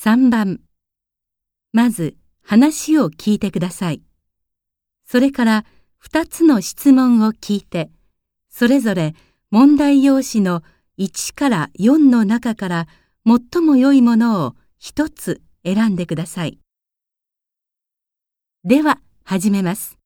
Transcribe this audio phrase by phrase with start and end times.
[0.00, 0.60] 3番
[1.72, 4.02] まず話を聞いてください。
[5.04, 5.64] それから
[6.08, 7.90] 2つの質問を聞いて、
[8.48, 9.16] それぞれ
[9.50, 10.62] 問題用紙の
[10.98, 12.86] 1から4の中から
[13.26, 16.60] 最も良いものを1つ選んでください。
[18.62, 19.98] では始めます。